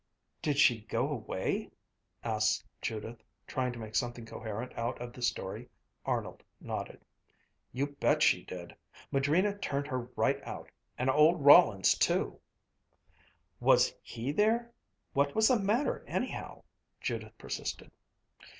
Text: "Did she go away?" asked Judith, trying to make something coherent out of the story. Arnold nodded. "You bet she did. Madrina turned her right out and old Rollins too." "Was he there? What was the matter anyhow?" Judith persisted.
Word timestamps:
"Did 0.41 0.57
she 0.57 0.81
go 0.85 1.09
away?" 1.11 1.69
asked 2.23 2.65
Judith, 2.81 3.21
trying 3.45 3.71
to 3.73 3.77
make 3.77 3.93
something 3.93 4.25
coherent 4.25 4.75
out 4.75 4.99
of 4.99 5.13
the 5.13 5.21
story. 5.21 5.69
Arnold 6.07 6.41
nodded. 6.59 7.05
"You 7.71 7.85
bet 7.85 8.23
she 8.23 8.43
did. 8.43 8.75
Madrina 9.11 9.55
turned 9.59 9.85
her 9.85 10.09
right 10.15 10.41
out 10.43 10.71
and 10.97 11.07
old 11.07 11.45
Rollins 11.45 11.93
too." 11.95 12.39
"Was 13.59 13.93
he 14.01 14.31
there? 14.31 14.71
What 15.13 15.35
was 15.35 15.49
the 15.49 15.59
matter 15.59 16.03
anyhow?" 16.07 16.63
Judith 16.99 17.37
persisted. 17.37 17.91